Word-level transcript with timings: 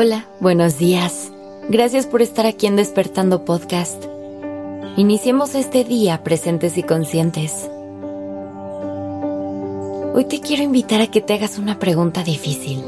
Hola, 0.00 0.26
buenos 0.38 0.78
días. 0.78 1.32
Gracias 1.68 2.06
por 2.06 2.22
estar 2.22 2.46
aquí 2.46 2.68
en 2.68 2.76
Despertando 2.76 3.44
Podcast. 3.44 4.00
Iniciemos 4.96 5.56
este 5.56 5.82
día 5.82 6.22
presentes 6.22 6.78
y 6.78 6.84
conscientes. 6.84 7.68
Hoy 10.14 10.24
te 10.28 10.38
quiero 10.38 10.62
invitar 10.62 11.00
a 11.00 11.08
que 11.08 11.20
te 11.20 11.34
hagas 11.34 11.58
una 11.58 11.80
pregunta 11.80 12.22
difícil 12.22 12.84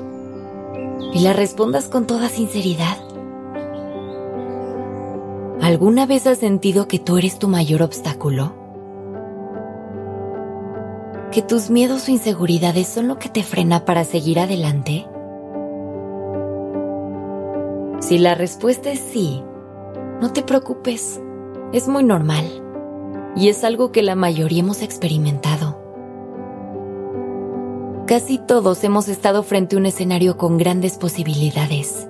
y 1.12 1.18
la 1.18 1.32
respondas 1.32 1.88
con 1.88 2.06
toda 2.06 2.28
sinceridad. 2.28 2.96
¿Alguna 5.60 6.06
vez 6.06 6.28
has 6.28 6.38
sentido 6.38 6.86
que 6.86 7.00
tú 7.00 7.18
eres 7.18 7.40
tu 7.40 7.48
mayor 7.48 7.82
obstáculo? 7.82 8.54
¿Que 11.32 11.42
tus 11.42 11.70
miedos 11.70 12.06
o 12.06 12.12
inseguridades 12.12 12.86
son 12.86 13.08
lo 13.08 13.18
que 13.18 13.28
te 13.28 13.42
frena 13.42 13.84
para 13.84 14.04
seguir 14.04 14.38
adelante? 14.38 15.09
Si 18.10 18.18
la 18.18 18.34
respuesta 18.34 18.90
es 18.90 18.98
sí, 18.98 19.40
no 20.20 20.32
te 20.32 20.42
preocupes, 20.42 21.20
es 21.72 21.86
muy 21.86 22.02
normal 22.02 22.44
y 23.36 23.50
es 23.50 23.62
algo 23.62 23.92
que 23.92 24.02
la 24.02 24.16
mayoría 24.16 24.64
hemos 24.64 24.82
experimentado. 24.82 25.80
Casi 28.08 28.38
todos 28.38 28.82
hemos 28.82 29.06
estado 29.06 29.44
frente 29.44 29.76
a 29.76 29.78
un 29.78 29.86
escenario 29.86 30.36
con 30.36 30.58
grandes 30.58 30.98
posibilidades 30.98 32.08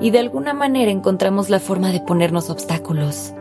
y 0.00 0.12
de 0.12 0.18
alguna 0.18 0.54
manera 0.54 0.90
encontramos 0.90 1.50
la 1.50 1.60
forma 1.60 1.92
de 1.92 2.00
ponernos 2.00 2.48
obstáculos, 2.48 3.34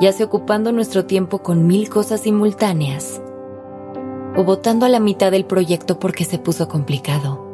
ya 0.00 0.10
sea 0.10 0.26
ocupando 0.26 0.72
nuestro 0.72 1.04
tiempo 1.04 1.44
con 1.44 1.68
mil 1.68 1.88
cosas 1.88 2.22
simultáneas 2.22 3.22
o 4.36 4.42
votando 4.42 4.84
a 4.84 4.88
la 4.88 4.98
mitad 4.98 5.30
del 5.30 5.44
proyecto 5.44 6.00
porque 6.00 6.24
se 6.24 6.40
puso 6.40 6.66
complicado. 6.66 7.49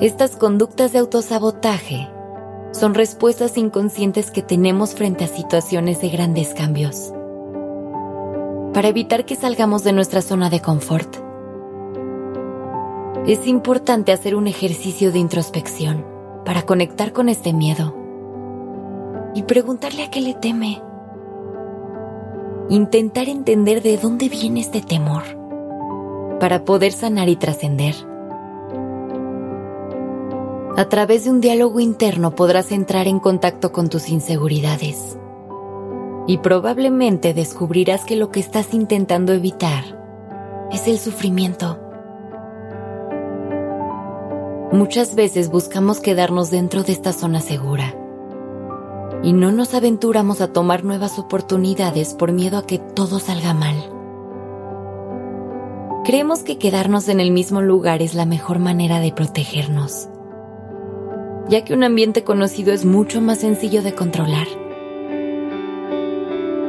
Estas 0.00 0.34
conductas 0.34 0.92
de 0.92 0.98
autosabotaje 0.98 2.08
son 2.72 2.94
respuestas 2.94 3.58
inconscientes 3.58 4.30
que 4.30 4.40
tenemos 4.40 4.94
frente 4.94 5.24
a 5.24 5.28
situaciones 5.28 6.00
de 6.00 6.08
grandes 6.08 6.54
cambios. 6.54 7.12
Para 8.72 8.88
evitar 8.88 9.26
que 9.26 9.36
salgamos 9.36 9.84
de 9.84 9.92
nuestra 9.92 10.22
zona 10.22 10.48
de 10.48 10.60
confort, 10.60 11.16
es 13.26 13.46
importante 13.46 14.12
hacer 14.12 14.36
un 14.36 14.46
ejercicio 14.46 15.12
de 15.12 15.18
introspección 15.18 16.06
para 16.46 16.62
conectar 16.62 17.12
con 17.12 17.28
este 17.28 17.52
miedo 17.52 17.94
y 19.34 19.42
preguntarle 19.42 20.04
a 20.04 20.10
qué 20.10 20.22
le 20.22 20.32
teme 20.32 20.82
intentar 22.70 23.28
entender 23.28 23.82
de 23.82 23.98
dónde 23.98 24.30
viene 24.30 24.60
este 24.60 24.80
temor 24.80 25.24
para 26.38 26.64
poder 26.64 26.92
sanar 26.92 27.28
y 27.28 27.36
trascender. 27.36 28.09
A 30.76 30.88
través 30.88 31.24
de 31.24 31.30
un 31.30 31.40
diálogo 31.40 31.80
interno 31.80 32.34
podrás 32.34 32.70
entrar 32.70 33.08
en 33.08 33.18
contacto 33.18 33.72
con 33.72 33.88
tus 33.88 34.08
inseguridades 34.08 35.18
y 36.26 36.38
probablemente 36.38 37.34
descubrirás 37.34 38.04
que 38.04 38.14
lo 38.16 38.30
que 38.30 38.40
estás 38.40 38.72
intentando 38.72 39.32
evitar 39.32 39.98
es 40.70 40.86
el 40.86 40.98
sufrimiento. 40.98 41.78
Muchas 44.72 45.16
veces 45.16 45.50
buscamos 45.50 45.98
quedarnos 45.98 46.50
dentro 46.50 46.84
de 46.84 46.92
esta 46.92 47.12
zona 47.12 47.40
segura 47.40 47.96
y 49.24 49.32
no 49.32 49.50
nos 49.50 49.74
aventuramos 49.74 50.40
a 50.40 50.52
tomar 50.52 50.84
nuevas 50.84 51.18
oportunidades 51.18 52.14
por 52.14 52.30
miedo 52.32 52.56
a 52.58 52.66
que 52.66 52.78
todo 52.78 53.18
salga 53.18 53.52
mal. 53.52 53.74
Creemos 56.04 56.44
que 56.44 56.58
quedarnos 56.58 57.08
en 57.08 57.18
el 57.18 57.32
mismo 57.32 57.60
lugar 57.60 58.00
es 58.00 58.14
la 58.14 58.24
mejor 58.24 58.60
manera 58.60 59.00
de 59.00 59.12
protegernos, 59.12 60.08
ya 61.50 61.64
que 61.64 61.74
un 61.74 61.82
ambiente 61.82 62.22
conocido 62.22 62.72
es 62.72 62.84
mucho 62.84 63.20
más 63.20 63.40
sencillo 63.40 63.82
de 63.82 63.92
controlar. 63.92 64.46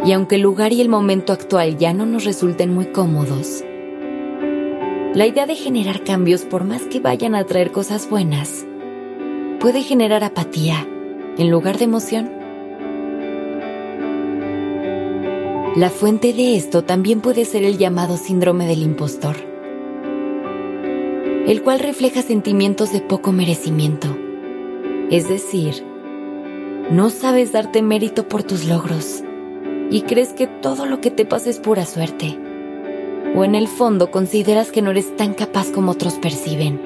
Y 0.04 0.12
aunque 0.12 0.36
el 0.36 0.42
lugar 0.42 0.74
y 0.74 0.82
el 0.82 0.90
momento 0.90 1.32
actual 1.32 1.78
ya 1.78 1.94
no 1.94 2.08
nos 2.08 2.26
resulten 2.26 2.74
muy 2.74 2.88
cómodos, 2.88 3.64
la 5.14 5.28
idea 5.28 5.46
de 5.46 5.56
generar 5.56 6.04
cambios 6.04 6.42
por 6.46 6.64
más 6.64 6.82
que 6.84 7.00
vayan 7.00 7.36
a 7.36 7.44
traer 7.44 7.72
cosas 7.72 8.10
buenas, 8.10 8.66
puede 9.60 9.84
generar 9.84 10.24
apatía 10.24 10.88
en 11.38 11.52
lugar 11.52 11.78
de 11.78 11.84
emoción. 11.84 12.32
La 15.76 15.92
fuente 15.92 16.34
de 16.34 16.56
esto 16.58 16.84
también 16.84 17.22
puede 17.22 17.46
ser 17.46 17.64
el 17.64 17.78
llamado 17.78 18.18
síndrome 18.18 18.66
del 18.66 18.82
impostor, 18.82 19.36
el 21.46 21.62
cual 21.62 21.80
refleja 21.80 22.24
sentimientos 22.24 22.92
de 22.92 23.02
poco 23.02 23.32
merecimiento. 23.32 24.31
Es 25.12 25.30
decir, 25.30 25.84
no 26.90 27.10
sabes 27.10 27.52
darte 27.52 27.82
mérito 27.82 28.28
por 28.28 28.44
tus 28.44 28.66
logros 28.66 29.24
y 29.92 30.02
crees 30.02 30.34
que 30.34 30.48
todo 30.48 30.86
lo 30.86 31.02
que 31.02 31.12
te 31.12 31.26
pasa 31.26 31.50
es 31.50 31.60
pura 31.60 31.86
suerte. 31.86 32.40
O 33.36 33.44
en 33.44 33.54
el 33.54 33.68
fondo 33.68 34.10
consideras 34.10 34.72
que 34.72 34.82
no 34.82 34.92
eres 34.92 35.16
tan 35.16 35.34
capaz 35.34 35.70
como 35.72 35.92
otros 35.92 36.16
perciben. 36.16 36.82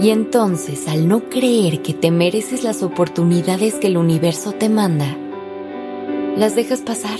Y 0.00 0.10
entonces, 0.10 0.88
al 0.88 1.08
no 1.08 1.28
creer 1.28 1.82
que 1.82 1.92
te 1.92 2.10
mereces 2.10 2.62
las 2.62 2.82
oportunidades 2.82 3.74
que 3.74 3.88
el 3.88 3.96
universo 3.96 4.52
te 4.52 4.68
manda, 4.68 5.16
las 6.36 6.54
dejas 6.54 6.80
pasar 6.80 7.18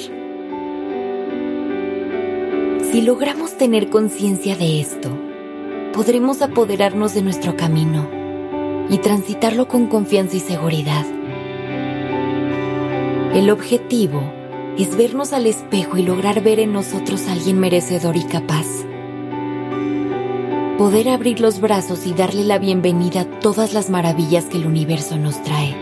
si 2.91 3.03
logramos 3.03 3.59
tener 3.59 3.91
conciencia 3.91 4.57
de 4.57 4.81
esto, 4.81 5.11
podremos 5.93 6.41
apoderarnos 6.41 7.13
de 7.13 7.21
nuestro 7.21 7.55
camino 7.55 8.18
y 8.91 8.99
transitarlo 8.99 9.69
con 9.69 9.87
confianza 9.87 10.37
y 10.37 10.41
seguridad. 10.41 11.07
El 13.35 13.51
objetivo 13.51 14.23
es 14.79 14.97
vernos 14.97 15.33
al 15.33 15.47
espejo 15.47 15.97
y 15.97 16.03
lograr 16.03 16.43
ver 16.43 16.61
en 16.61 16.73
nosotros 16.73 17.27
a 17.27 17.33
alguien 17.33 17.59
merecedor 17.59 18.17
y 18.17 18.25
capaz. 18.25 18.67
Poder 20.79 21.09
abrir 21.09 21.41
los 21.41 21.61
brazos 21.61 22.07
y 22.07 22.15
darle 22.15 22.45
la 22.45 22.59
bienvenida 22.59 23.23
a 23.23 23.41
todas 23.41 23.75
las 23.75 23.91
maravillas 23.91 24.45
que 24.45 24.57
el 24.59 24.67
universo 24.67 25.19
nos 25.19 25.43
trae, 25.43 25.75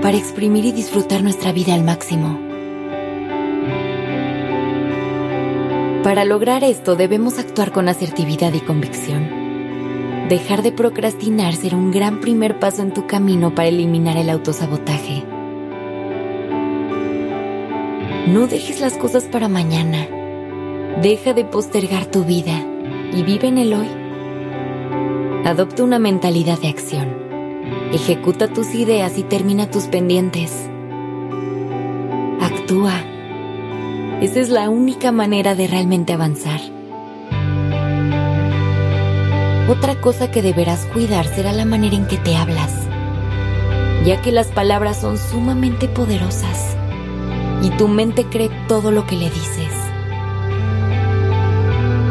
para 0.00 0.16
exprimir 0.16 0.64
y 0.64 0.72
disfrutar 0.72 1.22
nuestra 1.22 1.52
vida 1.52 1.74
al 1.74 1.82
máximo. 1.82 2.38
Para 6.04 6.24
lograr 6.24 6.62
esto 6.62 6.94
debemos 6.94 7.38
actuar 7.38 7.72
con 7.72 7.88
asertividad 7.88 8.54
y 8.54 8.60
convicción. 8.60 9.47
Dejar 10.28 10.62
de 10.62 10.72
procrastinar 10.72 11.54
será 11.54 11.76
un 11.76 11.90
gran 11.90 12.20
primer 12.20 12.58
paso 12.58 12.82
en 12.82 12.92
tu 12.92 13.06
camino 13.06 13.54
para 13.54 13.68
eliminar 13.68 14.16
el 14.16 14.30
autosabotaje. 14.30 15.24
No 18.26 18.46
dejes 18.46 18.80
las 18.80 18.96
cosas 18.98 19.24
para 19.24 19.48
mañana. 19.48 20.06
Deja 21.02 21.32
de 21.32 21.44
postergar 21.44 22.06
tu 22.06 22.24
vida 22.24 22.62
y 23.12 23.22
vive 23.22 23.48
en 23.48 23.58
el 23.58 23.72
hoy. 23.72 23.88
Adopta 25.44 25.82
una 25.82 25.98
mentalidad 25.98 26.58
de 26.60 26.68
acción. 26.68 27.08
Ejecuta 27.92 28.48
tus 28.48 28.74
ideas 28.74 29.16
y 29.16 29.22
termina 29.22 29.70
tus 29.70 29.84
pendientes. 29.84 30.52
Actúa 32.40 32.92
esa 34.20 34.40
es 34.40 34.48
la 34.48 34.68
única 34.68 35.12
manera 35.12 35.54
de 35.54 35.68
realmente 35.68 36.12
avanzar. 36.12 36.60
Otra 39.68 40.00
cosa 40.00 40.30
que 40.30 40.40
deberás 40.40 40.86
cuidar 40.94 41.26
será 41.26 41.52
la 41.52 41.66
manera 41.66 41.94
en 41.94 42.06
que 42.06 42.16
te 42.16 42.34
hablas, 42.34 42.72
ya 44.02 44.22
que 44.22 44.32
las 44.32 44.46
palabras 44.46 44.98
son 44.98 45.18
sumamente 45.18 45.88
poderosas 45.88 46.74
y 47.62 47.68
tu 47.76 47.86
mente 47.86 48.24
cree 48.24 48.48
todo 48.66 48.90
lo 48.90 49.06
que 49.06 49.16
le 49.16 49.28
dices. 49.28 49.70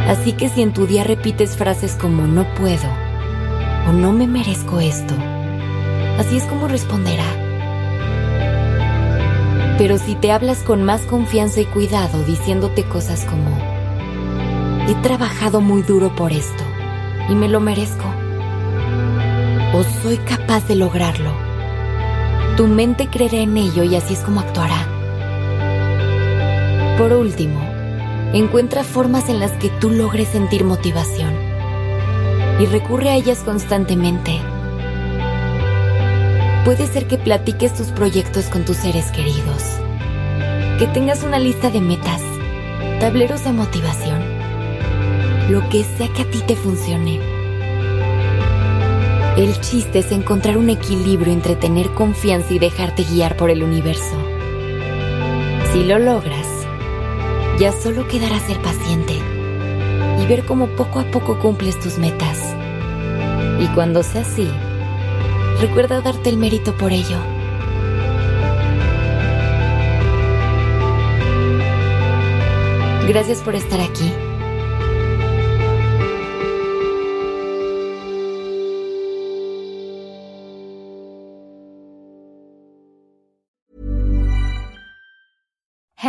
Así 0.07 0.33
que 0.33 0.49
si 0.49 0.61
en 0.61 0.71
tu 0.71 0.85
día 0.85 1.03
repites 1.03 1.57
frases 1.57 1.95
como 1.95 2.27
no 2.27 2.45
puedo 2.53 2.87
o 3.87 3.91
no 3.91 4.13
me 4.13 4.27
merezco 4.27 4.79
esto, 4.79 5.15
así 6.19 6.37
es 6.37 6.43
como 6.43 6.67
responderá. 6.67 7.25
Pero 9.79 9.97
si 9.97 10.13
te 10.13 10.31
hablas 10.31 10.59
con 10.59 10.83
más 10.83 11.01
confianza 11.01 11.59
y 11.59 11.65
cuidado 11.65 12.23
diciéndote 12.23 12.83
cosas 12.83 13.25
como, 13.25 13.57
he 14.87 14.93
trabajado 15.01 15.59
muy 15.59 15.81
duro 15.81 16.15
por 16.15 16.31
esto 16.31 16.76
y 17.29 17.35
me 17.35 17.49
lo 17.49 17.59
merezco, 17.59 18.05
o 19.73 19.83
soy 20.01 20.17
capaz 20.17 20.67
de 20.67 20.75
lograrlo, 20.75 21.31
tu 22.55 22.67
mente 22.67 23.07
creerá 23.07 23.37
en 23.37 23.55
ello 23.57 23.83
y 23.83 23.95
así 23.95 24.13
es 24.13 24.19
como 24.21 24.39
actuará. 24.39 24.87
Por 26.97 27.13
último, 27.13 27.59
encuentra 28.33 28.83
formas 28.83 29.29
en 29.29 29.39
las 29.39 29.51
que 29.51 29.69
tú 29.69 29.91
logres 29.91 30.29
sentir 30.29 30.63
motivación 30.63 31.33
y 32.59 32.65
recurre 32.65 33.09
a 33.09 33.15
ellas 33.15 33.43
constantemente. 33.43 34.39
Puede 36.65 36.87
ser 36.87 37.07
que 37.07 37.17
platiques 37.17 37.75
tus 37.75 37.87
proyectos 37.87 38.45
con 38.45 38.65
tus 38.65 38.77
seres 38.77 39.11
queridos, 39.11 39.63
que 40.79 40.87
tengas 40.87 41.23
una 41.23 41.39
lista 41.39 41.69
de 41.69 41.79
metas, 41.79 42.21
tableros 42.99 43.43
de 43.43 43.53
motivación, 43.53 44.21
lo 45.49 45.67
que 45.69 45.83
sea 45.83 46.09
que 46.09 46.23
a 46.23 46.29
ti 46.29 46.41
te 46.45 46.55
funcione. 46.57 47.19
El 49.37 49.59
chiste 49.61 49.99
es 49.99 50.11
encontrar 50.11 50.57
un 50.57 50.69
equilibrio 50.69 51.31
entre 51.31 51.55
tener 51.55 51.91
confianza 51.91 52.53
y 52.53 52.59
dejarte 52.59 53.03
guiar 53.03 53.37
por 53.37 53.49
el 53.49 53.63
universo. 53.63 54.17
Si 55.71 55.85
lo 55.85 55.99
logras, 55.99 56.47
ya 57.59 57.71
solo 57.71 58.07
quedará 58.07 58.39
ser 58.39 58.61
paciente 58.61 59.13
y 60.21 60.25
ver 60.25 60.43
cómo 60.43 60.67
poco 60.67 60.99
a 60.99 61.05
poco 61.05 61.39
cumples 61.39 61.79
tus 61.79 61.97
metas. 61.97 62.53
Y 63.61 63.67
cuando 63.67 64.03
sea 64.03 64.21
así, 64.21 64.49
recuerda 65.61 66.01
darte 66.01 66.29
el 66.29 66.37
mérito 66.37 66.75
por 66.75 66.91
ello. 66.91 67.17
Gracias 73.07 73.39
por 73.39 73.55
estar 73.55 73.79
aquí. 73.79 74.11